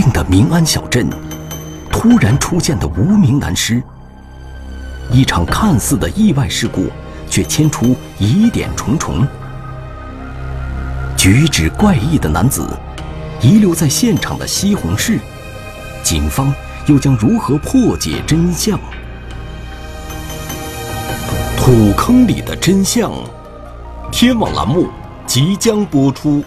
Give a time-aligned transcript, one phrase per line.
[0.00, 1.10] 静的民安小镇，
[1.90, 3.82] 突然出现的无名男尸。
[5.10, 6.86] 一场看似的意外事故，
[7.28, 9.26] 却牵出疑点重重。
[11.16, 12.64] 举止怪异的男子，
[13.40, 15.18] 遗留在现场的西红柿，
[16.04, 16.54] 警方
[16.86, 18.78] 又将如何破解真相？
[21.56, 23.10] 土坑里的真相，
[24.12, 24.86] 天网栏目
[25.26, 26.44] 即将播出。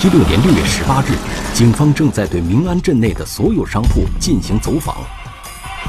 [0.00, 1.18] 一六年六月十八日，
[1.52, 4.96] 警方正在对明安镇内的所有商铺进行走访。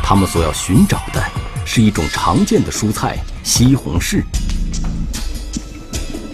[0.01, 1.23] 他们所要寻找的
[1.63, 4.23] 是一种常见的蔬菜——西红柿。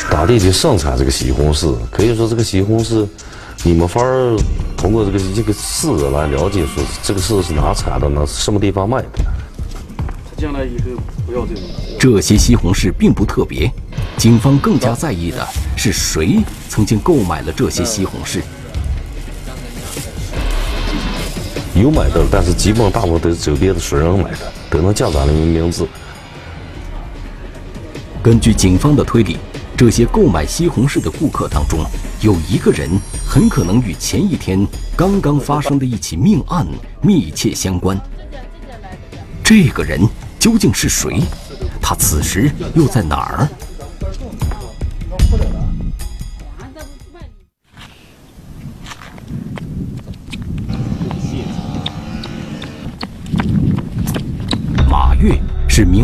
[0.10, 3.06] 大地就盛产这个西红柿，可以说这个西红柿，
[3.66, 4.38] 你没法儿
[4.78, 9.10] 通过这个这个柿来了解说这个柿是哪产的，哪什么地方卖的。
[10.38, 11.64] 将来以后不要这种。
[12.00, 13.70] 这些西红柿并不特别。
[14.16, 15.46] 警方更加在意的
[15.76, 16.40] 是谁
[16.76, 18.42] 曾经购买了这些西红柿。
[21.74, 25.88] 有买的，但是基本上大部分都是周边的熟人买的，都能叫咱的名字。
[28.22, 29.38] 根据警方的推理，
[29.78, 31.80] 这些购买西红柿的顾客当中，
[32.20, 32.90] 有一个人
[33.26, 36.68] 很可能与前一天刚刚发生的一起命案
[37.02, 37.98] 密切相关。
[39.42, 40.02] 这个人
[40.38, 41.22] 究竟是谁？
[41.82, 43.50] 他此时又在哪儿？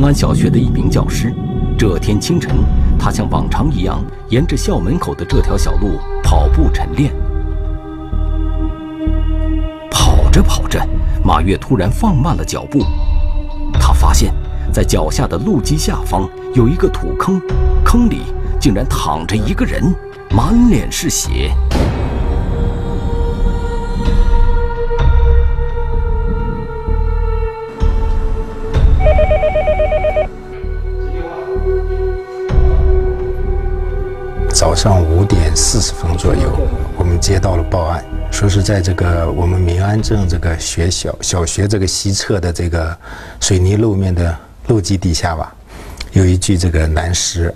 [0.01, 1.31] 是明安小学的一名教师。
[1.78, 2.56] 这天清晨，
[2.97, 7.13] 他像往常一样，沿着校门口的这条小路跑步晨练。
[9.91, 10.84] 跑着跑着，
[11.23, 12.79] 马跃突然放慢了脚步。
[13.73, 14.34] 他发现，
[14.73, 17.39] 在脚下的路基下方有一个土坑，
[17.85, 18.23] 坑里
[18.59, 19.83] 竟然躺着一个人，
[20.31, 21.51] 满脸是血。
[34.61, 36.55] 早上五点四十分左右，
[36.95, 42.95] 我们接到了报案，说是在这个我们民安镇这个学校小学这个西侧的这个
[43.39, 45.51] 水泥路面的路基底下吧，
[46.11, 47.51] 有一具这个男尸。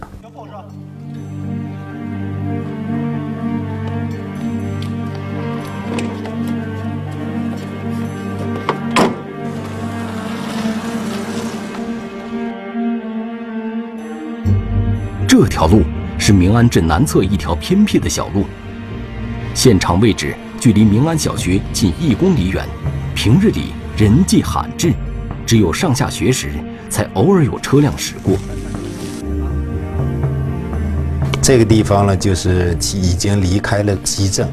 [15.28, 15.84] 这条路。
[16.28, 18.48] 是明安镇南侧一条偏僻的小路，
[19.54, 22.66] 现场位置距离明安小学近一公里远，
[23.14, 24.92] 平日里人迹罕至，
[25.46, 26.50] 只有上下学时
[26.90, 28.36] 才偶尔有车辆驶过。
[31.44, 34.50] 这个地方呢，就是已经离开了集镇，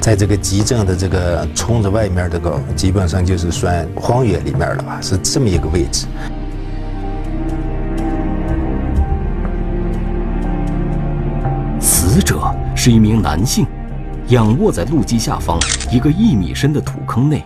[0.00, 6.06] 在这个集镇的这个村子外面，这个基本上就是算荒野里面了吧，是这么一个位置。
[12.10, 13.64] 死者是一名男性，
[14.30, 15.56] 仰卧在路基下方
[15.92, 17.44] 一个一米深的土坑内，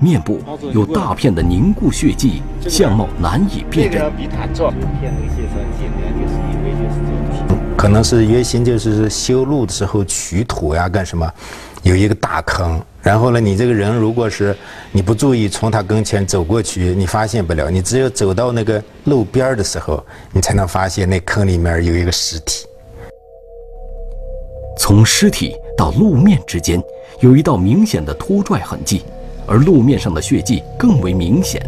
[0.00, 0.40] 面部
[0.72, 4.10] 有大片的凝固血迹，相貌难以辨认。
[7.76, 11.30] 可能是原先就是修路的时候取土呀，干什么，
[11.82, 12.80] 有一个大坑。
[13.02, 14.56] 然后呢，你这个人如果是
[14.92, 17.70] 你不注意从他跟前走过去，你发现不了。
[17.70, 20.02] 你只有走到那个路边的时候，
[20.32, 22.64] 你才能发现那坑里面有一个尸体。
[24.76, 26.82] 从尸体到路面之间
[27.20, 29.02] 有一道明显的拖拽痕迹，
[29.46, 31.60] 而路面上的血迹更为明显。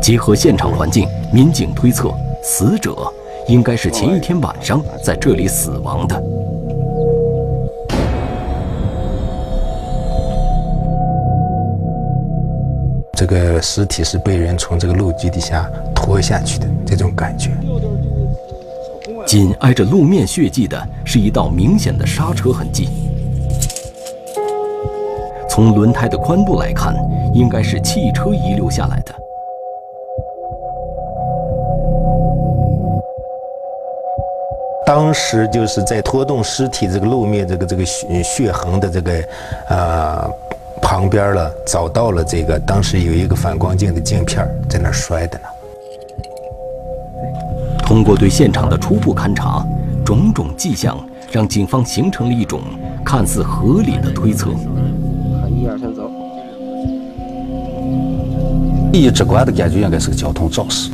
[0.00, 2.10] 结合现场环境，民警推测，
[2.42, 2.96] 死者
[3.46, 6.22] 应该是前一天晚上在这里死亡的。
[13.12, 17.50] 这个尸体是被人从这个路基底下拖下去的，这种感觉。
[19.28, 22.88] 紧挨着路面血迹的是一道明显的刹车痕迹。
[25.50, 26.96] 从轮胎的宽度来看，
[27.34, 29.14] 应该是汽车遗留下来的。
[34.86, 39.12] 当时就是在拖动尸体这个路面这个这个血血痕的这个，
[39.68, 40.30] 呃，
[40.80, 45.44] 旁边了，找到了这个当时有一个反光镜的镜片在那摔的呢。
[47.88, 49.64] 通过对现场的初步勘查，
[50.04, 51.02] 种种迹象
[51.32, 52.60] 让警方形成了一种
[53.02, 54.50] 看似合理的推测。
[55.48, 56.10] 一二三，走。
[58.92, 60.90] 第一直观的感觉应该是个交通肇事。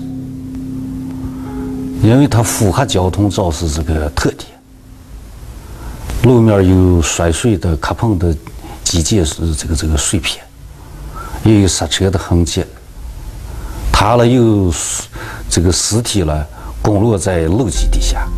[2.01, 4.49] 因为它符合交通肇事这个特点，
[6.23, 8.33] 路面有摔碎的磕碰的
[8.85, 10.45] 机械是这个这个碎片，
[11.43, 12.63] 也有刹车的痕迹，
[13.93, 14.73] 它了有
[15.51, 16.47] 这个尸体了
[16.85, 18.29] 滚落在路基底下。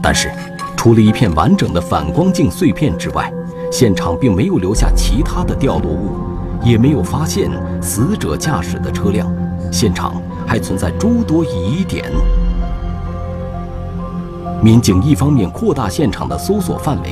[0.00, 0.30] 但是，
[0.76, 3.30] 除了一片完整的反光镜碎片之外，
[3.70, 6.16] 现场并没有留下其他的掉落物，
[6.62, 7.50] 也没有发现
[7.82, 9.28] 死者驾驶的车辆。
[9.70, 10.22] 现场。
[10.48, 12.04] 还存在诸多疑点。
[14.62, 17.10] 民警一方面扩大现场的搜索范围，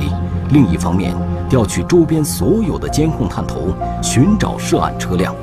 [0.51, 1.13] 另一方面
[1.49, 5.35] 调取周边所有的监控探头，寻找涉案车辆。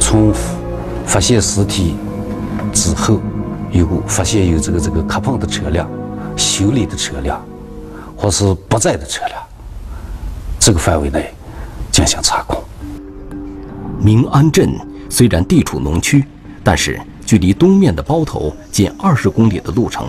[0.00, 0.32] 从
[1.06, 1.94] 发现尸体
[2.72, 3.20] 之后，
[3.70, 5.88] 有发现有这个这个磕碰的车辆、
[6.36, 7.40] 修理的车辆，
[8.16, 9.40] 或是不在的车辆，
[10.58, 11.32] 这个范围内
[11.92, 12.62] 进行查控。
[14.00, 14.74] 明安镇
[15.08, 16.24] 虽然地处农区，
[16.62, 20.08] 但是距离东面的包头近二十公里的路程，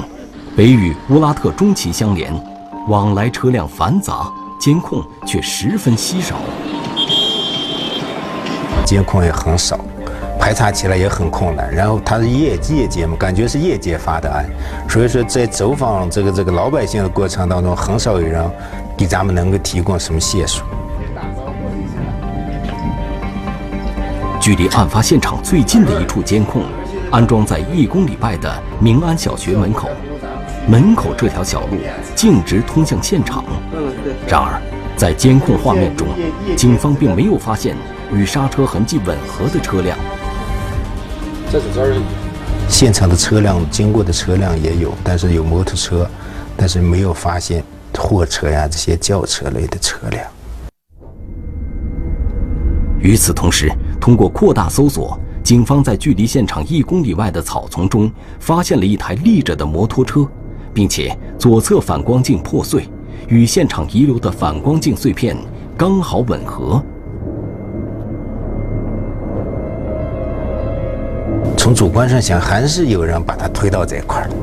[0.56, 2.34] 北与乌拉特中旗相连，
[2.88, 6.36] 往来车辆繁杂，监控却十分稀少。
[8.86, 9.80] 监控也很少，
[10.40, 11.74] 排查起来也很困难。
[11.74, 14.46] 然后他是夜夜间嘛，感觉是夜间发的案，
[14.88, 18.44] 所以说在走访这个这个老百姓的过程当中，很少有人
[18.96, 20.64] 给咱们能够提供什么线索。
[24.40, 26.62] 距离案发现场最近的一处监控，
[27.10, 29.90] 安装在一公里外的明安小学门口。
[30.68, 31.78] 门口这条小路
[32.16, 33.44] 径直通向现场。
[34.28, 34.62] 然而，
[34.96, 36.08] 在监控画面中，
[36.56, 37.76] 警方并没有发现
[38.12, 39.98] 与刹车痕迹吻合的车辆。
[41.56, 41.96] 这是这儿
[42.68, 46.06] 现场的车辆经过的车辆也有，但是有摩托车，
[46.58, 47.64] 但是没有发现
[47.98, 50.22] 货车呀这些轿车类的车辆。
[53.00, 53.72] 与此同时，
[54.02, 60.28] 通过扩大搜索，警方在距离现场一公里外的草丛中发现了一台立着的摩托车，
[60.74, 62.86] 并且左侧反光镜破碎，
[63.30, 65.38] 与现场遗留的反光镜碎片
[65.78, 66.84] 刚好吻合。
[71.66, 74.36] 从主观上想，还是有人把它推到这块儿的。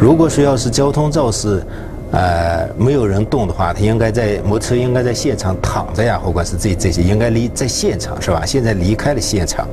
[0.00, 1.64] 如果说要是交通肇事，
[2.10, 8.44] 呃，没有人动的话，他应该在摩托车应该在现场躺着呀，或者是这这些应该离在现场是吧？
[8.44, 9.64] 现在离开了现场，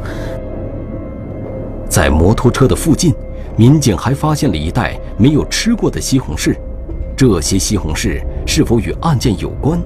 [1.90, 3.12] 在摩托车的附近，
[3.56, 6.56] 民警还发现了一袋没有吃过的西红柿，
[7.16, 9.80] 这些西红柿是否与案件有关？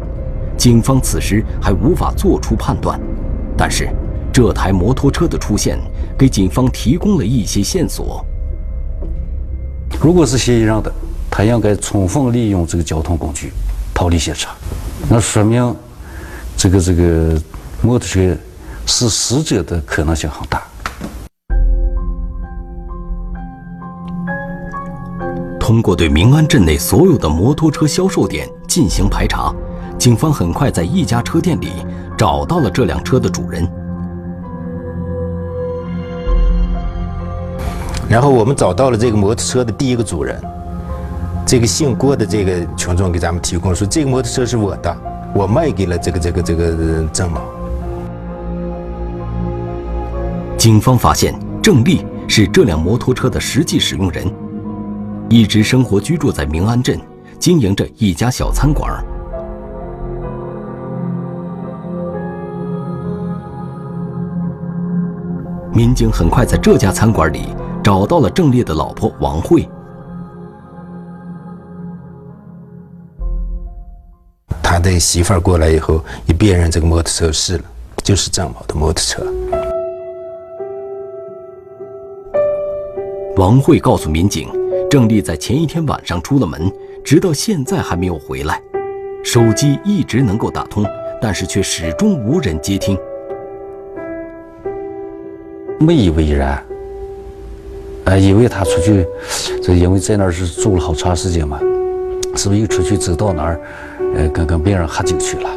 [0.58, 3.00] 警方此时还无法做出判断，
[3.56, 3.88] 但是
[4.34, 5.80] 这台摩托车的出现
[6.22, 8.24] 给警方提供了一些线索。
[10.00, 10.94] 如果是嫌疑人的。
[11.34, 13.54] 他应该充分利用这个交通工具
[13.94, 14.54] 逃离现场，
[15.10, 15.74] 那说明
[16.58, 17.42] 这个这个
[17.82, 18.38] 摩托车
[18.86, 20.62] 是死者的可能性很大。
[25.58, 29.56] 通过对明安镇内所有的摩托车销售点进行排查，
[29.98, 31.70] 警方很快在一家车店里
[32.18, 33.66] 找到了这辆车的主人。
[38.12, 40.38] 然后我们找到了这个摩托车的第一个主人。
[41.48, 44.98] 这个姓郭的这个群众给咱们提供说，这个摩托车是我的，
[45.34, 47.40] 我卖给了这个这个这个郑某。
[50.58, 54.30] 警方发现郑丽是这辆摩托车的实际使用人，
[55.30, 57.00] 一直生活居住在明安镇，
[57.40, 59.02] 经营着一家小餐馆。
[65.74, 69.68] 民警很快在这家餐馆里找到了郑烈的老婆王慧。
[74.62, 77.64] 他的媳妇儿过来以后，一辨认这个摩托车是了，
[78.04, 79.26] 就是张某的摩托车。
[83.36, 84.48] 王慧告诉民警，
[84.90, 86.72] 郑丽在前一天晚上出了门，
[87.04, 88.62] 直到现在还没有回来，
[89.24, 90.86] 手机一直能够打通，
[91.22, 92.98] 但是却始终无人接听。
[95.80, 96.64] 没以为然，
[98.06, 99.06] 呃，以为他出去，
[99.62, 101.60] 这因为在那儿是住了好长时间嘛，
[102.36, 103.62] 是不是又出去走到哪儿，
[104.16, 105.50] 呃，跟跟别人喝酒去了？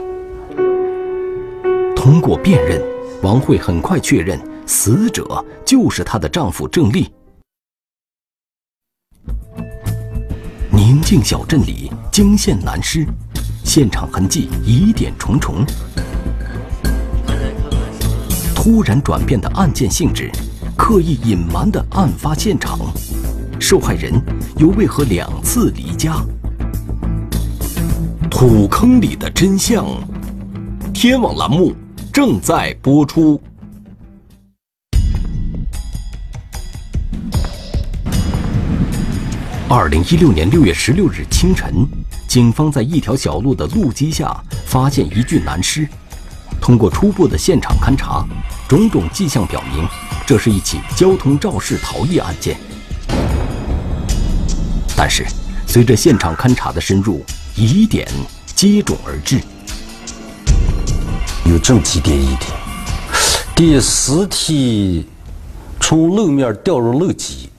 [1.97, 2.83] 通过辨认，
[3.23, 7.11] 王慧很快确认死者就是她的丈夫郑丽。
[10.71, 13.07] 宁静小镇里惊现男尸，
[13.65, 15.65] 现场痕迹疑点重重。
[18.55, 20.31] 突然转变的案件性质，
[20.77, 22.79] 刻意隐瞒的案发现场，
[23.61, 24.13] 受害人
[24.57, 26.17] 又为何两次离家？
[28.31, 29.87] 土坑里的真相，
[30.93, 31.73] 天网栏目
[32.13, 33.41] 正在播出。
[39.69, 41.87] 二零一六年六月十六日清晨，
[42.29, 45.89] 警方在一条小路的路基下发现一具男尸。
[46.65, 48.25] 通过初步的现场勘查，
[48.67, 49.87] 种种迹象表明，
[50.27, 52.57] 这是一起交通肇事逃逸案件。
[54.97, 55.27] 但是，
[55.67, 57.23] 随着现场勘查的深入，
[57.55, 58.09] 疑点
[58.57, 59.43] 接踵而至。
[61.45, 62.51] 有这么几点疑点：
[63.55, 65.07] 第一，尸体
[65.79, 67.51] 从路面掉入路基，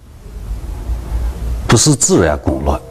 [1.67, 2.81] 不是自然滚落，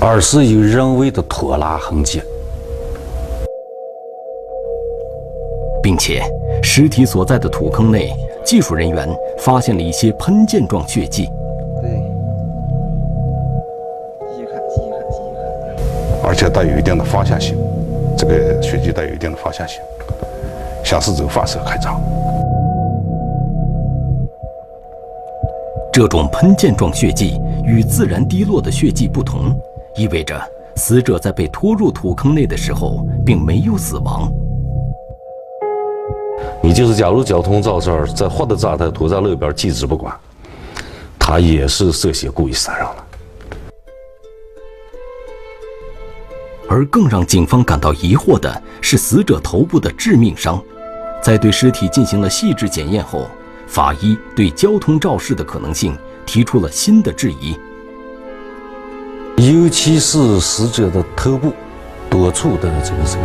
[0.00, 2.22] 而是有人为的拖拉痕迹。
[5.88, 6.22] 并且，
[6.62, 8.14] 尸体所在的土坑内，
[8.44, 11.30] 技术人员发现了一些喷溅状血迹。
[11.80, 11.88] 对，
[14.36, 16.28] 细看细看细看。
[16.28, 17.56] 而且带有一定的方向性，
[18.18, 19.80] 这个血迹带有一定的方向性，
[20.84, 21.98] 像是走发射开张。
[25.90, 29.58] 这种喷溅状血迹与自然滴落的血迹不同，
[29.96, 30.38] 意味着
[30.76, 34.30] 死者在被拖入土坑内的时候并没有死亡。
[36.68, 40.14] 你就是假如交通肇事儿，在活的状态拖在路边，记之不管，
[41.18, 43.06] 他也是涉嫌故意杀人了。
[46.68, 50.62] 而更让警方感到疑惑的是，死者头部的致命伤，
[51.22, 53.26] 在对尸体进行了细致检验后，
[53.66, 55.96] 法医对交通肇事的可能性
[56.26, 57.56] 提出了新的质疑。
[59.38, 61.50] 尤其是死者的头部
[62.10, 63.24] 多处的这个这个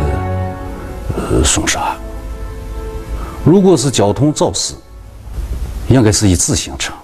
[1.18, 1.94] 呃损伤。
[3.44, 4.74] 如果是交通肇事，
[5.88, 6.96] 应该是一次形成。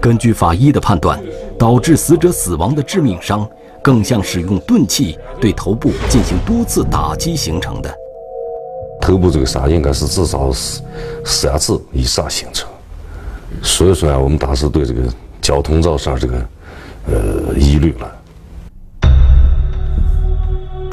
[0.00, 1.20] 根据法医的判断，
[1.58, 3.44] 导致死者死亡的致命伤，
[3.82, 7.92] 更像使用钝器对头部进行多次打击形成的。
[9.00, 10.80] 头部这个伤应该是至少是
[11.24, 12.70] 三次以上形成，
[13.60, 15.02] 所以说啊，我们当时对这个
[15.42, 16.48] 交通肇事这个
[17.06, 19.10] 呃疑虑了。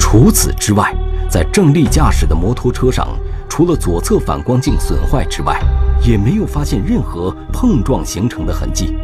[0.00, 0.92] 除此之外。
[1.28, 3.08] 在郑丽驾驶的摩托车上，
[3.48, 5.60] 除了左侧反光镜损坏之外，
[6.02, 8.96] 也没有发现任何碰撞形成的痕迹。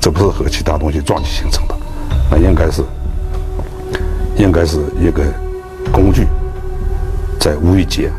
[0.00, 1.76] 这不是和其他东西撞击形成的，
[2.30, 2.84] 那应该是，
[4.36, 5.24] 应该是一个
[5.92, 6.26] 工具
[7.38, 8.12] 在无意间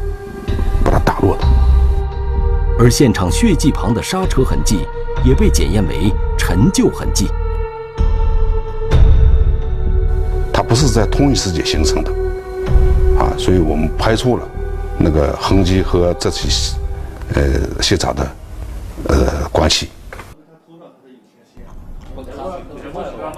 [0.84, 1.46] 把它打落的。
[2.80, 4.86] 而现场血迹旁的刹车痕迹
[5.24, 7.28] 也被检验为陈旧痕迹。
[10.78, 12.12] 是在同一时间形成的，
[13.18, 14.48] 啊，所以我们排除了
[15.00, 16.76] 那个痕迹和这起
[17.34, 17.42] 呃
[17.82, 18.32] 现场的
[19.08, 19.90] 呃关系。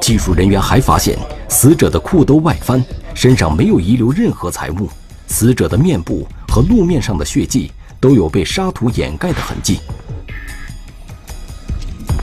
[0.02, 1.18] 技术人员还发现，
[1.48, 4.90] 死者的裤兜外翻，身上没有遗留任何财物，
[5.28, 9.80] 死者的面部和路面上的血迹都有被沙土掩盖的痕迹，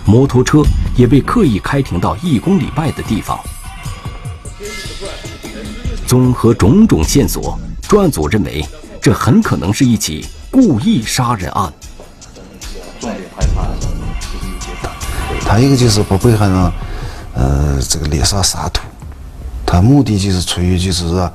[0.05, 0.63] 摩托车
[0.95, 3.39] 也被刻意开停到一公里外的地方。
[6.17, 8.65] 综合种种线索，专案组认为，
[9.03, 11.71] 这很可能是一起故意杀人案。
[12.99, 14.73] 重点排查就是一些
[15.47, 16.73] 他一个就是不被害人，
[17.35, 18.81] 呃，这个脸上撒土，
[19.67, 21.31] 他目的就是出于就是说，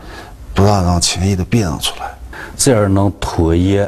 [0.56, 2.18] 不让让轻易的辨认出来，
[2.58, 3.88] 这样能拖延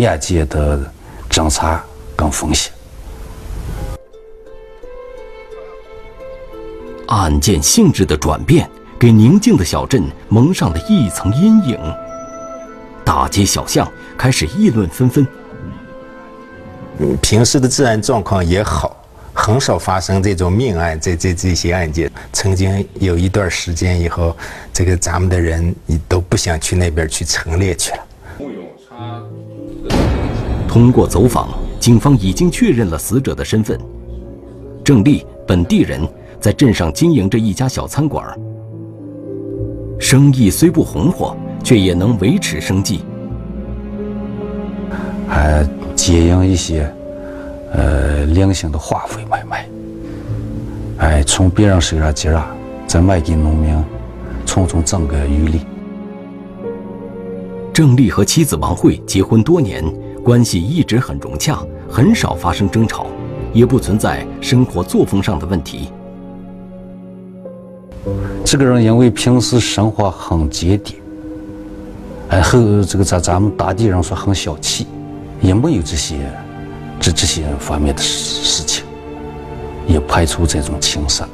[0.00, 0.90] 案件的
[1.28, 1.84] 侦查
[2.16, 2.72] 跟风险。
[7.08, 8.66] 案件性质的转变。
[8.98, 11.78] 给宁静的小镇蒙上了一层阴影，
[13.04, 15.26] 大街小巷开始议论纷纷。
[16.98, 18.96] 嗯，平时的治安状况也好，
[19.32, 22.10] 很少发生这种命案，这这这些案件。
[22.32, 24.34] 曾经有一段时间以后，
[24.72, 27.98] 这个咱们的人你都不想去那边去陈列去了。
[30.68, 31.48] 通过走访，
[31.78, 33.78] 警方已经确认了死者的身份。
[34.84, 36.06] 郑丽，本地人，
[36.40, 38.36] 在镇上经营着一家小餐馆，
[39.98, 43.00] 生意虽不红火，却也能维持生计。
[45.26, 46.92] 还接应一些，
[47.72, 49.68] 呃，零星的化肥买卖，
[50.98, 52.54] 哎，从别人手上接啊，
[52.86, 53.82] 再卖给农民，
[54.44, 55.60] 从中挣个余利。
[57.72, 59.82] 郑丽和妻子王慧结婚多年，
[60.22, 61.58] 关系一直很融洽，
[61.88, 63.06] 很少发生争吵，
[63.52, 65.88] 也不存在生活作风上的问题。
[68.44, 70.96] 这个人因为平时生活很节俭，
[72.28, 74.86] 哎，和这个咱咱们当地人说很小气。
[75.40, 76.16] 也没有这些，
[76.98, 78.82] 这这些方面的事事情，
[79.86, 81.28] 也排除这种情杀。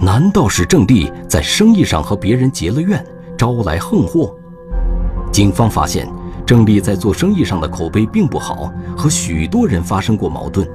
[0.00, 3.04] 难道是郑丽在生意上和别人结了怨，
[3.36, 4.34] 招来横祸？
[5.30, 6.08] 警方发现，
[6.46, 10.66] 郑丽在做生意上的口碑并不好，和许多人发生过矛盾，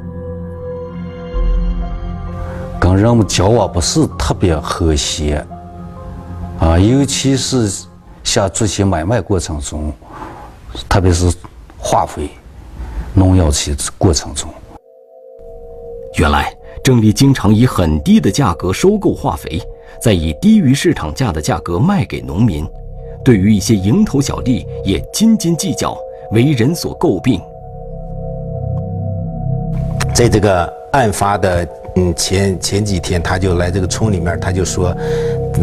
[2.79, 5.45] 跟人们交往不是特别和谐，
[6.59, 7.85] 啊，尤其是。
[8.23, 9.89] 像这些买卖过程中，
[10.89, 11.33] 特别是
[11.77, 12.29] 化肥、
[13.13, 14.49] 农药些过程中，
[16.17, 16.53] 原来
[16.83, 19.61] 郑丽经常以很低的价格收购化肥，
[20.01, 22.67] 再以低于市场价的价格卖给农民。
[23.23, 25.97] 对于一些蝇头小利，也斤斤计较，
[26.31, 27.41] 为人所诟病。
[30.13, 31.65] 在这个案发的
[31.97, 34.95] 嗯前前几天，他就来这个村里面，他就说，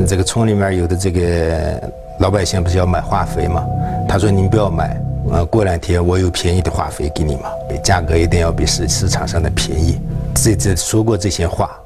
[0.07, 1.81] 这个村里面有的这个。
[2.21, 3.67] 老百姓不是要买化肥吗？
[4.09, 4.97] 他说：“您不要买，
[5.33, 7.51] 呃，过两天我有便宜的化肥给你嘛，
[7.83, 9.99] 价格一定要比市市场上的便宜。”
[10.33, 11.77] 这这说过这些话。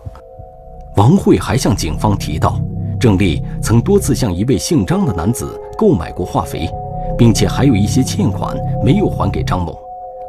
[0.97, 2.61] 王慧还向警方提到，
[3.01, 6.69] 郑丽曾多次向一位姓张的男子购买过化肥，
[7.17, 9.75] 并且还有一些欠款没有还给张某。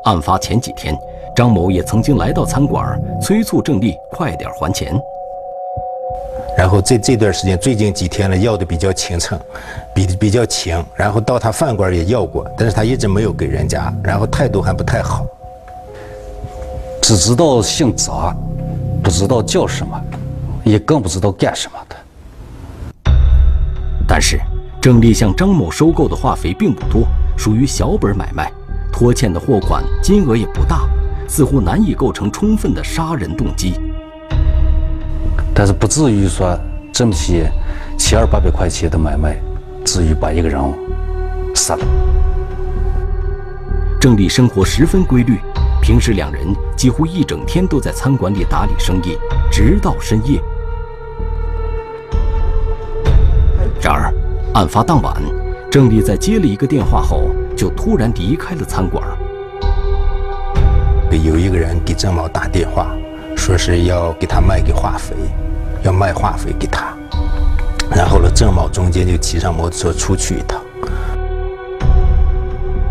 [0.05, 0.97] 案发前几天，
[1.39, 4.93] 张某也曾经来到餐馆催促郑丽快点还钱。
[6.57, 9.39] 然后这这段时间，最近几天呢，要的比较勤诚，
[9.95, 10.75] 比比较勤。
[10.97, 15.25] 然后到他饭馆也要过，但是他一直没有给人家，然后态度还不太好。
[17.01, 18.35] 只知道姓张，
[19.01, 19.97] 不知道叫什么，
[20.65, 23.13] 也更不知道干什么的。
[24.05, 24.37] 但是
[24.81, 28.51] 郑丽向张某收购的化肥并不多，属于小本买卖，
[28.91, 30.81] 拖欠的货款金额也不大，
[31.29, 33.79] 似乎难以构成充分的杀人动机。
[35.53, 36.57] 但是不至于说
[36.91, 37.49] 这么些
[37.97, 39.39] 七二八百块钱的买卖，
[39.85, 40.59] 至于把一个人
[41.53, 41.85] 杀了。
[44.01, 45.37] 郑丽生活十分规律，
[45.81, 49.17] 平时两人几乎一整天都在餐馆里打理生意，
[49.51, 50.41] 直到深夜。
[53.81, 54.13] 然而，
[54.53, 55.21] 案发当晚，
[55.69, 59.03] 郑丽在接了一个电话后，就突然离开了餐馆。
[61.17, 62.95] 有一个人给郑某打电话，
[63.35, 65.15] 说是要给他卖给化肥。
[65.81, 66.93] 要卖化肥给他，
[67.89, 70.61] 然后呢，郑某中间就骑上摩托车出去一趟。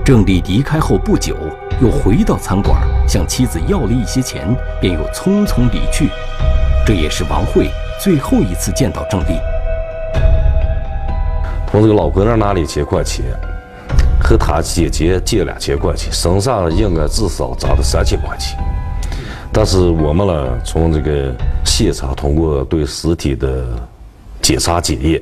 [0.02, 1.36] 郑丽离开后不久，
[1.82, 6.08] 又回到餐馆，向妻子要了一些钱，便又匆匆离去。
[6.86, 7.68] 这也是王慧
[8.00, 9.38] 最后一次见到郑丽。
[11.70, 13.26] 从这个老哥那拿了一千块钱，
[14.28, 18.58] 和他姐姐借两千块钱，身上应该至少砸了三千块钱。
[19.50, 23.66] 但是我们呢，从这个现场通过对尸体的
[24.42, 25.18] 检查检验，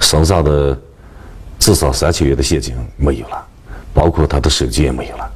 [0.00, 0.76] 身上的
[1.60, 3.46] 至少三千元的现金没有了，
[3.92, 5.30] 包括他的手机也没有了。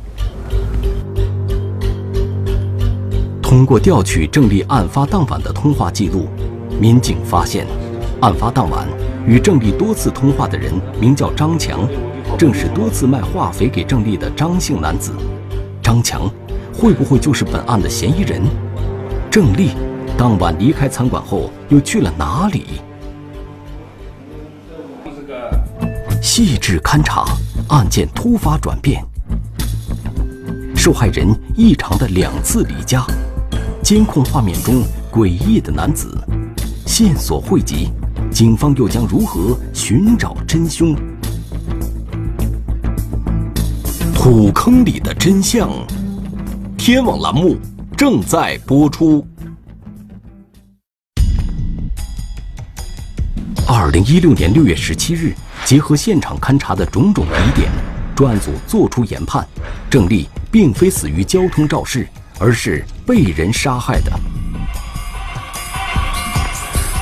[3.40, 6.27] 通过调取郑丽案发当晚的通话记录，
[6.81, 7.68] 民警发现，
[8.21, 8.85] 案发当晚
[9.29, 11.88] 与郑丽多次通话的人名叫张强，
[12.38, 15.12] 正是多次卖化肥给郑丽的张姓男子。
[15.83, 16.31] 张强。
[16.81, 18.40] 会不会就是本案的嫌疑人？
[19.29, 19.70] 郑丽
[20.16, 22.66] 当晚离开餐馆后又去了哪里？
[26.22, 27.24] 细致勘查，
[27.68, 29.05] 案件突发转变。
[30.77, 33.05] 受害人异常的两次离家，
[33.83, 36.16] 监控画面中诡异的男子，
[36.87, 37.90] 线索汇集，
[38.31, 40.94] 警方又将如何寻找真凶？
[44.31, 45.71] 土坑里的真相。
[46.77, 47.57] 天网栏目
[47.97, 49.27] 正在播出。
[53.67, 55.33] 二零一六年六月十七日，
[55.64, 57.71] 结合现场勘查的种种疑点，
[58.14, 59.49] 专案组作出研判：
[59.88, 60.29] 郑丽。
[60.53, 62.07] 并非死于交通肇事，
[62.38, 64.12] 而是被人杀害的。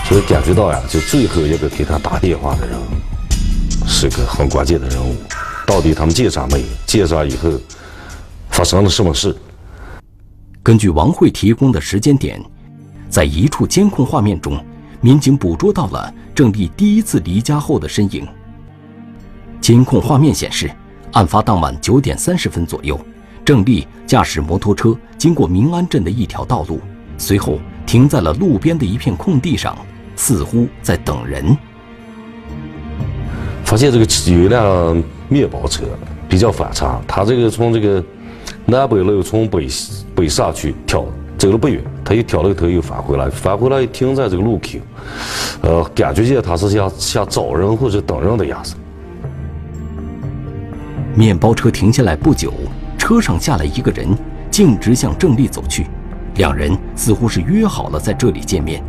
[0.05, 2.79] 所以感觉到呀，就最后一个给他打电话的人，
[3.85, 5.17] 是个很关键的人物。
[5.67, 6.67] 到底他们见上没有？
[6.87, 7.51] 见上以后
[8.51, 9.37] 发生了什么事？
[10.63, 12.41] 根据王慧提供的时间点，
[13.11, 14.65] 在一处监控画面中，
[15.01, 18.27] 民警捕捉到了郑丽第一次离家后的身影。
[19.61, 20.71] 监控画面显示，
[21.13, 22.99] 案发当晚九点三十分左右，
[23.45, 26.81] 郑丽驾驶摩托车经过民安镇的一条道路，
[27.19, 29.77] 随后停在了路边的一片空地上，
[30.15, 31.57] 似乎在等人。
[33.67, 35.83] 发现这个有一辆面包车
[36.29, 38.03] 比较反常，他这个从这个
[38.65, 39.67] 南北路从北
[40.15, 41.05] 北上去跳
[41.37, 44.79] 走了不远，他又挑了个头又返回来，返回来停在这个路口，
[45.63, 48.77] 呃，感觉见他是像像找人或者等人的样子。
[51.17, 52.53] 面包车停下来不久，
[52.97, 54.07] 车上下来一个人，
[54.49, 55.89] 径直向郑丽走去，
[56.37, 58.81] 两人似乎是约好了在这里见面。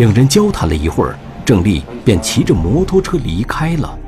[0.00, 3.98] 两人交谈了一会儿，郑丽便骑着摩托车离开了。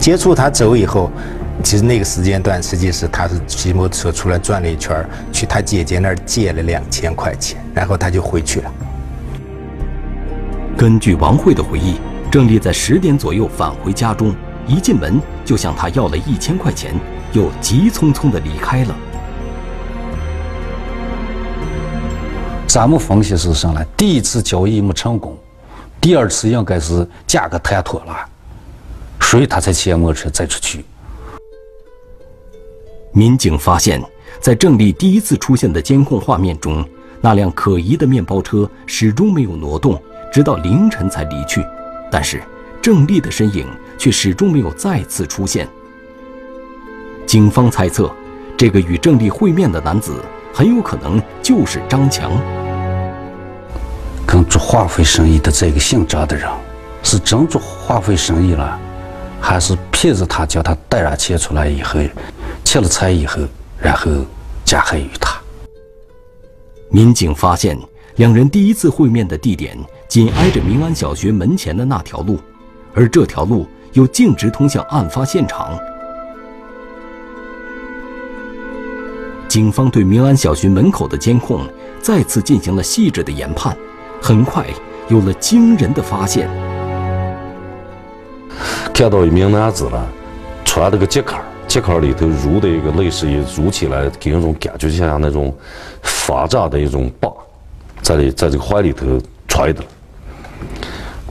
[0.00, 1.10] 接触他走以后，
[1.62, 8.72] 其实那个时间段，实际是他是骑摩托车出来转了一圈，去他姐姐那儿借了两千块钱，然后他就回去了。
[10.74, 11.96] 根据王慧的回忆，
[12.30, 14.34] 郑丽在十点左右返回家中，
[14.66, 16.94] 一进门就向他要了一千块钱，
[17.34, 18.96] 又急匆匆地离开了。
[22.68, 23.84] 咱们分析是什么呢？
[23.96, 25.34] 第一次交易没成功，
[26.02, 28.14] 第二次应该是价格谈妥了，
[29.22, 30.84] 所以他才骑摩托车再出去。
[33.10, 34.02] 民警发现，
[34.38, 36.86] 在郑丽第一次出现的监控画面中，
[37.22, 40.00] 那辆可疑的面包车始终没有挪动，
[40.30, 41.64] 直到凌晨才离去。
[42.12, 42.42] 但是，
[42.82, 45.66] 郑丽的身影却始终没有再次出现。
[47.26, 48.14] 警方猜测，
[48.58, 52.30] 这个与郑丽会面的男子很有可能就是张强。
[54.30, 56.46] 跟做化肥生意的这个姓张的人，
[57.02, 58.78] 是真做化肥生意了，
[59.40, 61.98] 还是骗着他叫他带上钱出来以后，
[62.62, 63.40] 切了菜以后，
[63.78, 64.10] 然后
[64.66, 65.40] 加害于他？
[66.90, 67.78] 民警发现，
[68.16, 69.74] 两人第一次会面的地点
[70.08, 72.38] 紧挨着民安小学门前的那条路，
[72.92, 75.70] 而这条路又径直通向案发现场。
[79.48, 81.66] 警方对民安小学门口的监控
[82.02, 83.74] 再次进行了细致的研判。
[84.20, 84.66] 很快
[85.08, 86.48] 有了惊人的发现，
[88.92, 90.06] 看到一名男子了，
[90.64, 95.56] 穿了个夹克，夹克里头รู的一个类似于รู起来给人种感觉，就像那种
[96.02, 97.32] 发胀的一种棒，
[98.02, 99.82] 在里在这个怀里头揣的，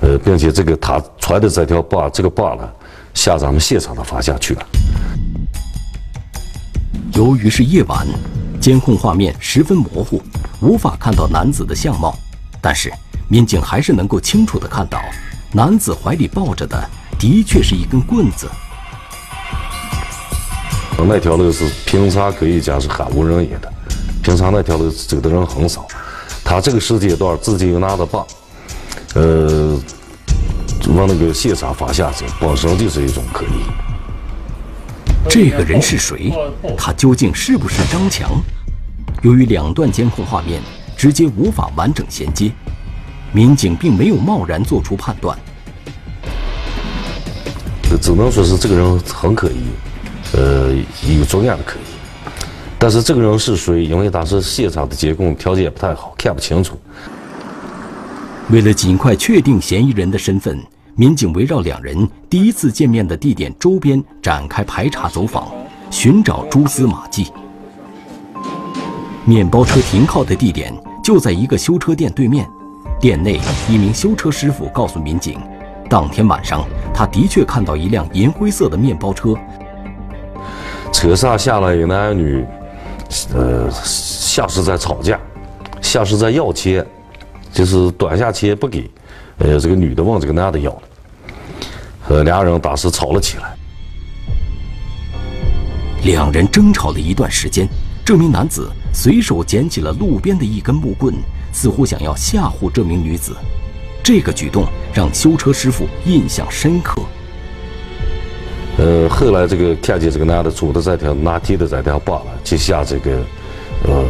[0.01, 2.67] 呃，并且这个他揣的这条棒，这个棒呢，
[3.13, 4.65] 向咱们现场的方向去了。
[7.13, 8.07] 由于是夜晚，
[8.59, 10.21] 监控画面十分模糊，
[10.61, 12.15] 无法看到男子的相貌。
[12.61, 12.91] 但是，
[13.27, 14.99] 民警还是能够清楚地看到，
[15.51, 16.89] 男子怀里抱着的
[17.19, 18.49] 的确是一根棍子。
[21.07, 23.71] 那条路是平常可以讲是很无人烟的，
[24.23, 25.87] 平常那条路走的人很少。
[26.43, 28.25] 他这个时间段自己又拿着棒，
[29.13, 29.79] 呃，
[30.95, 33.61] 往那个现场方向走，本身就是一种可疑。
[35.29, 36.33] 这个人是谁？
[36.77, 38.31] 他究竟是不是张强？
[39.21, 40.61] 由于两段监控画面。
[40.97, 42.51] 直接无法完整衔接，
[43.31, 45.37] 民警并没有贸然做出判断。
[48.01, 49.61] 只能说是这个人很可疑，
[50.33, 50.73] 呃，
[51.17, 51.83] 有重要的可疑。
[52.79, 53.85] 但是这个人是谁？
[53.85, 56.79] 因为当时现场的监控条件不太好，看不清楚。
[58.49, 60.61] 为了尽快确定嫌疑人的身份，
[60.95, 65.49] 民警围绕两人第一次见面的地点周边展开排查走访，
[65.89, 67.27] 寻找蛛丝马迹。
[69.25, 70.73] 面包车停靠的地点。
[71.07, 72.45] 就在一个修车店对面，
[72.99, 73.39] 店内
[73.69, 75.39] 一名修车师傅告诉民警，
[75.89, 79.33] 当天晚上他的确看到一辆银灰色的面包车，
[80.91, 82.45] 车上下来一男一女，
[83.33, 85.17] 呃，像是在吵架，
[85.81, 86.85] 像是在要钱，
[87.53, 88.91] 就是短下钱不给，
[89.37, 90.77] 呃，这个女的问这个男的要，
[92.09, 93.55] 呃，俩人当时吵了起来，
[96.03, 97.65] 两人争吵了一段时间。
[98.03, 101.13] 这名男子随手捡起了路边的一根木棍，
[101.51, 103.35] 似乎想要吓唬这名女子。
[104.03, 107.01] 这个举动让修车师傅印象深刻。
[108.77, 113.23] 呃，后来这个看见这个男的拄的这条拿铁的这条棒了，就下这个
[113.85, 114.05] 呃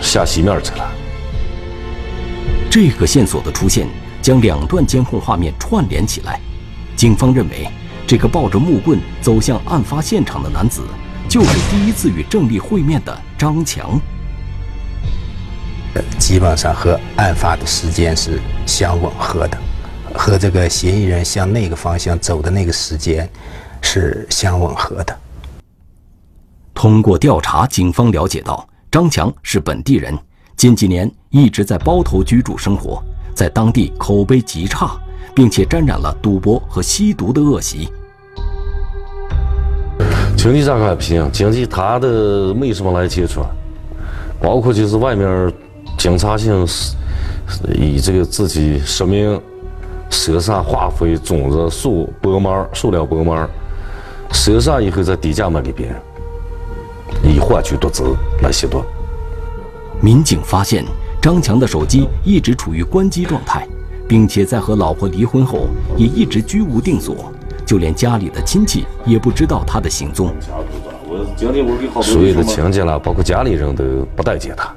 [0.00, 0.90] 下西面去了。
[2.68, 3.86] 这个线索的出现，
[4.20, 6.40] 将两段监控画面串联起来，
[6.96, 7.68] 警方认为，
[8.06, 10.82] 这个抱着木棍走向案发现场的男子，
[11.28, 13.98] 就是第一次与郑丽会面的张强。
[16.18, 19.56] 基本上和案发的时间是相吻合的，
[20.14, 23.26] 和这个嫌疑人向那个方向走的那个时间
[23.80, 25.18] 是相吻合的。
[26.74, 30.14] 通过调查，警方了解到张强是本地人，
[30.54, 33.02] 近几年一直在包头居住生活，
[33.34, 35.00] 在当地口碑极差，
[35.34, 37.90] 并且沾染了赌博和吸毒的恶习。
[40.42, 43.42] 经济这块不行，经济他的没什么来接触，
[44.40, 45.52] 包括就是外面
[45.98, 46.66] 警察性
[47.74, 49.38] 以这个自己实名
[50.08, 53.46] 赊上化肥、种子、树、薄膜、塑料薄膜，
[54.32, 55.96] 赊上以后再低价卖给别人，
[57.22, 58.82] 以换取夺资来吸毒。
[60.00, 60.82] 民警发现
[61.20, 63.68] 张强的手机一直处于关机状态，
[64.08, 65.66] 并且在和老婆离婚后
[65.98, 67.30] 也一直居无定所。
[67.70, 70.34] 就连家里的亲戚也不知道他的行踪。
[72.02, 73.84] 所有的亲戚啦，包括家里人都
[74.16, 74.74] 不待见他，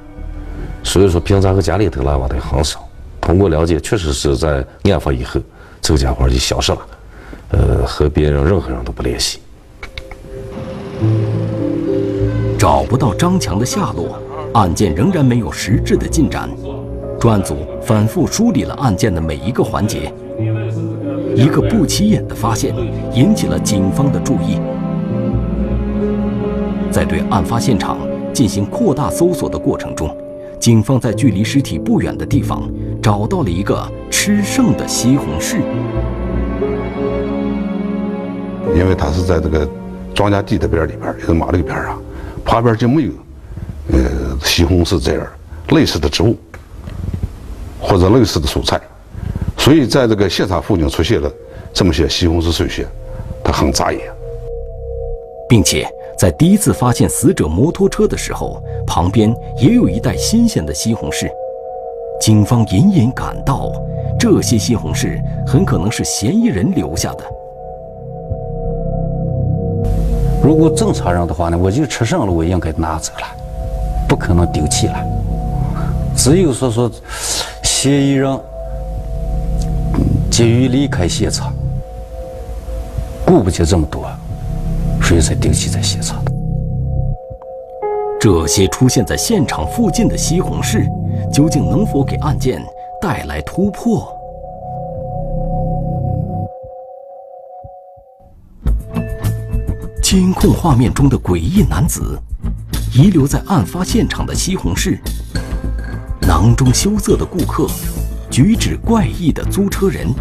[0.84, 2.88] 所以说平常和家里头来往的很少。
[3.20, 5.40] 通过了解，确实是在案发以后，
[5.80, 6.78] 这个家伙就消失了，
[7.48, 9.40] 呃，和别人任何人都不联系。
[12.56, 14.16] 找不到张强的下落，
[14.52, 16.48] 案件仍然没有实质的进展。
[17.18, 20.14] 专案组反复梳理了案件的每一个环节。
[21.34, 22.74] 一个不起眼的发现
[23.12, 24.58] 引起了警方的注意。
[26.90, 27.98] 在对案发现场
[28.32, 30.16] 进行扩大搜索的过程中，
[30.60, 32.70] 警方在距离尸体不远的地方
[33.02, 35.58] 找到了一个吃剩的西红柿。
[38.76, 39.68] 因为它是在这个
[40.14, 42.00] 庄稼地的边里边，就是马路边上，
[42.44, 43.10] 旁边就没有
[43.92, 45.26] 呃西红柿这样
[45.70, 46.36] 类似的植物
[47.80, 48.80] 或者类似的蔬菜。
[49.64, 51.32] 所以，在这个现场附近出现了
[51.72, 52.86] 这么些西红柿碎屑，
[53.42, 54.00] 它很扎眼。
[55.48, 61.30] 并且在第一次发现死者摩托车的时候，旁边也有一袋新鲜的西红柿。
[62.20, 63.72] 警方隐隐感到，
[64.20, 67.24] 这些西红柿很可能是嫌疑人留下的。
[70.42, 73.26] 如果正常人的话呢，我就吃剩了，我应该拿走了，
[74.06, 74.96] 不可能丢弃了。
[76.14, 76.90] 只有说说
[77.62, 78.38] 嫌疑人。
[80.34, 81.54] 急于离开现场，
[83.24, 84.04] 顾不及这么多，
[85.00, 86.20] 所以才丢弃在现场。
[88.18, 90.88] 这些出现在现场附近的西红柿，
[91.32, 92.60] 究竟能否给案件
[93.00, 94.12] 带来突破？
[100.02, 102.18] 监控画面中的诡异男子，
[102.92, 104.98] 遗留在案发现场的西红柿，
[106.22, 107.68] 囊中羞涩的顾客。
[108.34, 110.12] 举止怪异的租车人，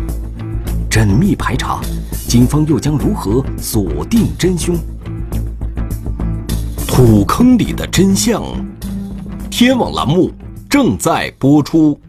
[0.88, 1.82] 缜密排查，
[2.28, 4.78] 警方又将如何锁定真凶？
[6.86, 8.44] 土坑里的真相，
[9.50, 10.32] 天网栏目
[10.70, 12.00] 正在播出。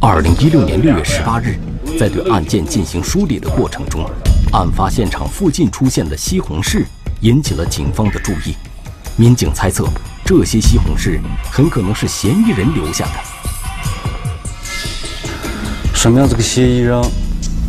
[0.00, 1.56] 二零一六年六月十八日，
[1.96, 4.04] 在对案件进行梳理的过程中，
[4.50, 6.84] 案发现场附近出现的西红柿
[7.20, 8.56] 引起了警方的注意，
[9.16, 9.88] 民警猜测。
[10.26, 11.20] 这些西红柿
[11.52, 13.12] 很可能是嫌疑人留下的，
[15.94, 17.00] 说明这个嫌疑人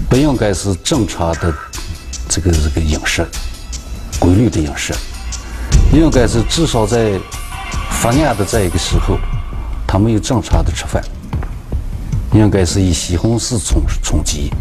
[0.10, 1.54] 不应该是正常的
[2.28, 3.24] 这个这个饮食
[4.20, 4.91] 规律的饮食，
[5.93, 7.20] 应该是至少在
[7.91, 9.20] 发案的这一个时候，
[9.86, 11.00] 他没有正常的吃饭，
[12.34, 14.52] 应该是以西红柿充充饥。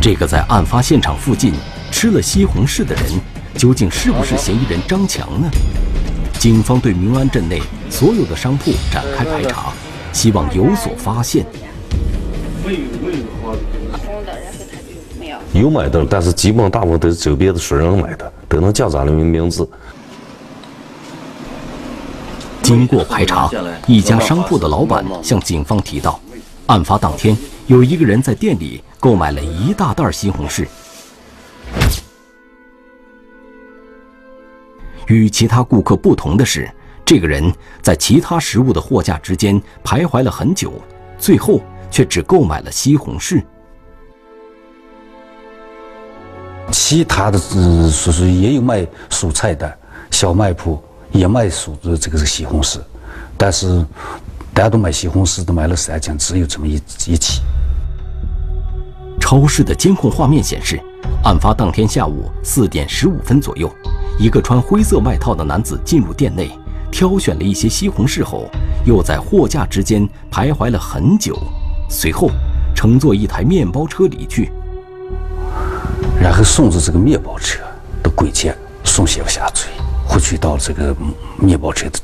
[0.00, 1.54] 这个在案发现场附近
[1.92, 3.20] 吃了西红柿的人。
[3.56, 5.48] 究竟是不是嫌疑人张强呢？
[6.38, 9.72] 警方对明安镇内所有的商铺展开排查，
[10.12, 11.46] 希望有所发现。
[15.52, 19.68] 有买的，但是基本大部分都是周边的熟人买的，都能叫咱的名字。
[22.62, 23.50] 经过排查，
[23.86, 26.18] 一家商铺的老板向警方提到，
[26.66, 27.36] 案发当天
[27.66, 30.66] 有一个人在店里购买了一大袋西红柿。
[35.12, 36.70] 与其他顾客不同的是，
[37.04, 40.72] 这个人在其他食物的货架之间徘徊了很久，
[41.18, 43.42] 最后却只购买了西红柿。
[46.70, 49.78] 其他的，嗯，说是也有卖蔬菜的
[50.10, 52.80] 小卖铺，也卖蔬这个是西红柿，
[53.36, 53.84] 但是
[54.54, 56.74] 单独买西红柿都买了三斤，只有这么一
[57.06, 57.42] 一起。
[59.20, 60.80] 超市的监控画面显示，
[61.24, 63.70] 案发当天下午四点十五分左右。
[64.18, 66.50] 一个穿灰色外套的男子进入店内，
[66.90, 68.48] 挑选了一些西红柿后，
[68.84, 71.36] 又在货架之间徘徊了很久，
[71.88, 72.30] 随后
[72.74, 74.50] 乘坐一台面包车离去。
[76.20, 77.60] 然后送着这个面包车
[78.02, 78.52] 的轨迹
[78.84, 79.70] 送媳妇下嘴，
[80.06, 80.94] 获取到这个
[81.38, 81.98] 面包车的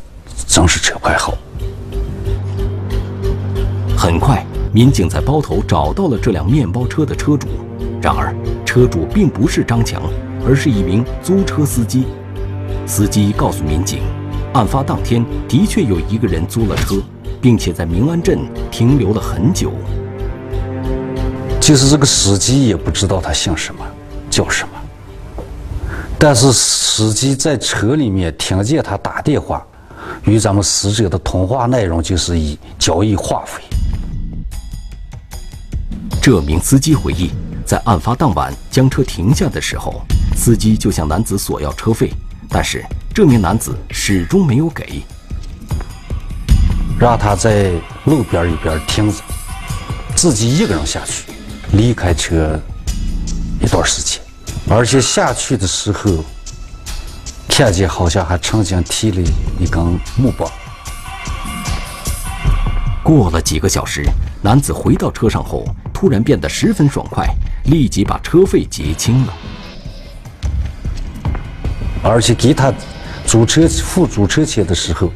[0.46, 1.34] 正式车牌号。
[3.96, 7.48] 很快，民警在包头找到了这辆面包车的车主，
[8.02, 8.34] 然而
[8.66, 10.02] 车主并不是张强，
[10.46, 12.04] 而是一名租车司机。
[12.86, 14.00] 司机告诉民警，
[14.52, 16.96] 案发当天的确有一个人租了车，
[17.40, 18.38] 并且在明安镇
[18.70, 19.72] 停留了很久。
[21.60, 23.84] 其实这个司机也不知道他姓什么，
[24.28, 25.84] 叫什么，
[26.18, 29.66] 但是司机在车里面听见他打电话，
[30.24, 33.62] 与咱们死者的通话内容就是以交易话费。
[36.30, 37.30] 这名司机回忆，
[37.64, 40.02] 在案发当晚将车停下的时候，
[40.36, 42.12] 司机就向男子索要车费。
[42.50, 45.02] 但是这名男子始终没有给，
[47.00, 47.72] 让他在
[48.04, 49.22] 路边一边停着，
[50.14, 51.32] 自己一个人下去，
[51.72, 52.60] 离开车
[53.62, 54.20] 一段时间，
[54.68, 56.22] 而且下去的时候，
[57.48, 59.82] 看见好像还曾经提了一根
[60.18, 60.46] 木棒。
[63.02, 64.04] 过了几个小时，
[64.42, 65.64] 男子回到车上后，
[65.98, 67.26] 突然变得十分爽快，
[67.64, 69.34] 立即把车费结清了。
[72.04, 72.72] 而且给他
[73.26, 75.10] 租车付租车钱的时候，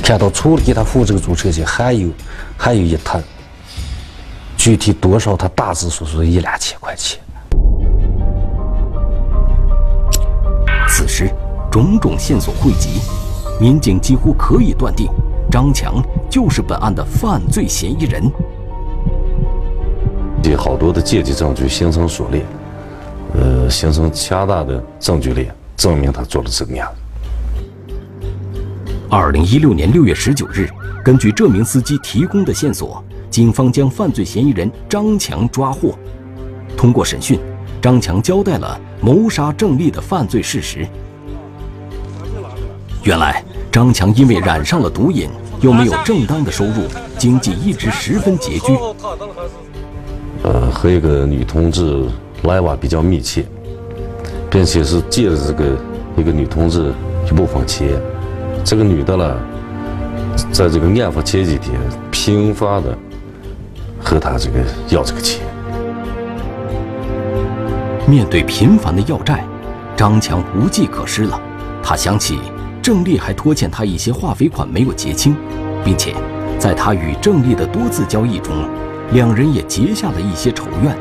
[0.00, 2.08] 看到除了给他付这个租车钱，还有
[2.56, 3.20] 还有一摊，
[4.56, 7.18] 具体多少他大致说是一两千块钱。
[10.86, 11.28] 此时
[11.68, 13.00] 种种线索汇集，
[13.60, 15.10] 民警几乎可以断定，
[15.50, 18.30] 张强就是本案的犯罪嫌疑人。
[20.56, 22.44] 好多的借据证据形成锁链，
[23.34, 25.54] 呃，形成强大的证据链。
[25.76, 26.88] 证明他做了这个案
[29.10, 30.70] 二零一六年六月十九日，
[31.04, 35.98] 根据这名司机提供的线索，警方将犯罪嫌疑人张强抓获。
[36.76, 37.40] 通过审讯，
[37.82, 40.86] 张强交代了谋杀郑丽的犯罪事实。
[43.02, 45.28] 原来，张强因为染上了毒瘾，
[45.60, 46.86] 又没有正当的收入，
[47.18, 48.72] 经济一直十分拮据。
[50.44, 52.04] 呃，和一个女同志
[52.44, 53.44] 来往比较密切。
[54.50, 55.76] 并且是借着这个
[56.16, 56.92] 一个女同志
[57.28, 57.88] 一部分钱，
[58.62, 59.36] 这个女的呢，
[60.52, 61.74] 在这个案发前几天
[62.12, 62.96] 频繁的
[64.00, 65.44] 和他这个要这个钱。
[68.06, 69.44] 面对频繁的要债，
[69.96, 71.40] 张强无计可施了。
[71.82, 72.38] 他想起
[72.80, 75.34] 郑丽还拖欠他一些化肥款没有结清，
[75.84, 76.14] 并且
[76.60, 78.54] 在他与郑丽的多次交易中，
[79.14, 80.94] 两人也结下了一些仇怨。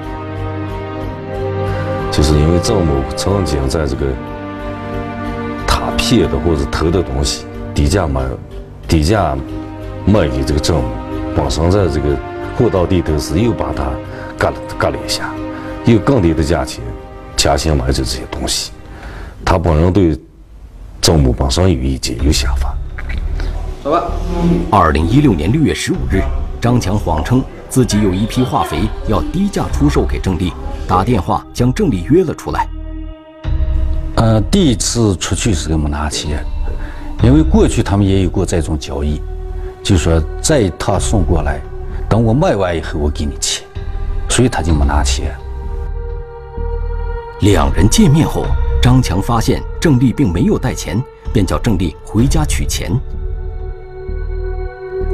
[2.12, 4.06] 就是因为郑某曾经在这个
[5.65, 8.21] 他骗的或者偷的东西低价卖，
[8.88, 9.36] 低价
[10.06, 10.89] 卖给这个郑某，
[11.36, 12.15] 本身在这个
[12.56, 13.86] 货到地头时又把他
[14.38, 15.34] 割了割了一下，
[15.86, 16.84] 用更低的价钱
[17.36, 18.71] 强行买走这些东西。
[19.43, 20.15] 他本人对
[21.02, 22.76] 郑某本身有意见有想法。
[23.84, 24.04] 走吧。
[24.69, 26.21] 二零一六年六月十五日，
[26.62, 27.43] 张强谎称
[27.74, 30.54] 自己有一批化肥要低价出售给郑丽。
[30.88, 32.70] 打电话将郑丽约了出来。
[34.18, 36.46] 呃，第一次出去是没拿钱，
[37.24, 39.20] 因为过去他们也有过这种交易，
[39.82, 41.60] 就说这一趟送过来，
[42.08, 43.66] 等我卖完以后我给你钱，
[44.30, 45.36] 所以他就没拿钱。
[47.42, 48.46] 两人见面后，
[48.84, 51.02] 张强发现郑丽并没有带钱，
[51.34, 52.92] 便叫郑丽回家取钱。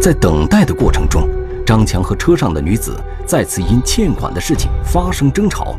[0.02, 1.26] 在等待的过程中。
[1.70, 5.76] 张强和车上的女子再次因欠款的事情发生争吵，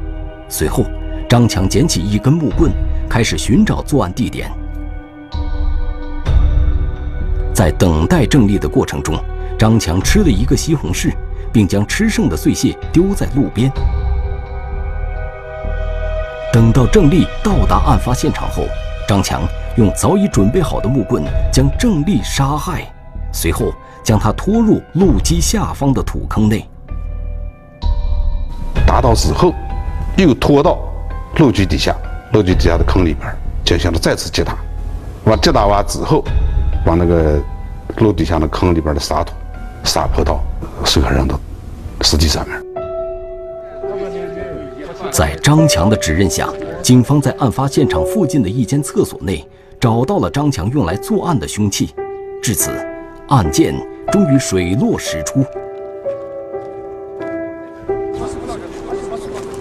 [0.48, 0.84] 随后，
[1.28, 2.70] 张强捡起一根木棍，
[3.08, 4.48] 开始寻找作案地点。
[7.52, 9.16] 在等待郑丽的过程中，
[9.58, 11.12] 张强吃了一个西红柿，
[11.52, 13.68] 并将吃剩的碎屑丢在路边。
[16.52, 18.62] 等到郑丽到达案发现场后，
[19.08, 19.42] 张强
[19.76, 22.84] 用早已准备好的木棍将郑丽杀害，
[23.32, 23.74] 随后。
[24.02, 26.68] 将他拖入路基下方的土坑内，
[28.86, 29.54] 打倒之后，
[30.16, 30.78] 又拖到
[31.36, 31.94] 路基底下，
[32.32, 33.30] 路基底下的坑里边
[33.64, 34.56] 进行了再次击打。
[35.24, 36.24] 完击打完之后，
[36.84, 37.38] 把那个
[37.98, 39.32] 路底下的坑里边的沙土
[39.84, 40.40] 撒泼到
[40.84, 41.38] 受害人的
[42.00, 42.60] 尸体上面。
[45.12, 46.48] 在张强的指认下，
[46.82, 49.46] 警方在案发现场附近的一间厕所内
[49.78, 51.94] 找到了张强用来作案的凶器。
[52.42, 52.89] 至此。
[53.30, 53.72] 案件
[54.10, 55.44] 终于水落石出，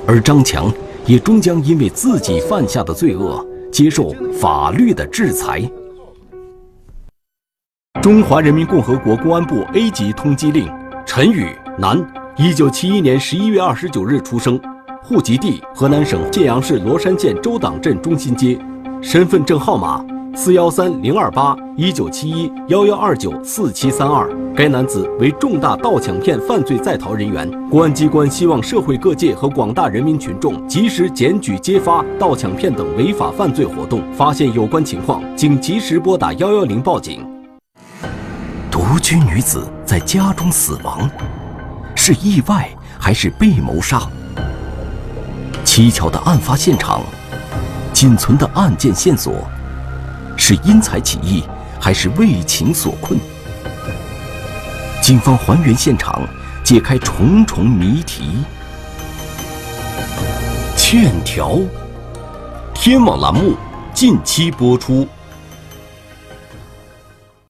[0.08, 0.74] 而张强
[1.06, 4.10] 也终将因为自己犯下的罪恶接受
[4.42, 5.62] 法律的制裁。
[8.02, 10.68] 中华人民共和国公安部 A 级通缉令：
[11.06, 12.04] 陈宇，男，
[12.38, 14.60] 一九七一年十一月二十九日出生，
[15.04, 18.58] 户籍地河南省建阳市罗山县周党镇中心街，
[19.00, 20.04] 身份证号码
[20.36, 24.30] 四幺三零二八一九七一幺幺二九四七三二。
[24.56, 37.26] 该男子为重大盗抢骗犯罪在逃人员，公安机关希望社会各界和广大人民群众及时检举揭发盗抢骗等违法犯罪活动，发现有关情况，请及时拨打幺幺零报警。
[38.70, 41.10] 独居女子在家中死亡，
[41.96, 44.02] 是意外还是被谋杀？
[45.66, 47.02] 蹊跷的案发现场，
[47.94, 49.34] 仅存的案件线索，
[50.50, 51.44] 是因财起意
[51.80, 53.20] 还是为情所困？
[55.00, 56.28] 警方还原现场，
[56.64, 58.40] 解开重重谜题。
[60.76, 61.60] 欠条，
[62.74, 63.56] 天网栏目
[63.94, 65.08] 近期播出。